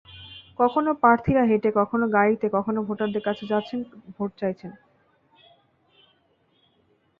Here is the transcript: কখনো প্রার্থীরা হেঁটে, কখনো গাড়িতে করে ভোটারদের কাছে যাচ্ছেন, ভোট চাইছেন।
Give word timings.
কখনো 0.59 0.89
প্রার্থীরা 0.93 1.43
হেঁটে, 1.45 1.69
কখনো 1.75 2.05
গাড়িতে 2.07 2.47
করে 2.49 2.79
ভোটারদের 2.87 3.23
কাছে 3.25 3.43
যাচ্ছেন, 3.47 3.79
ভোট 4.15 4.31
চাইছেন। 4.37 4.71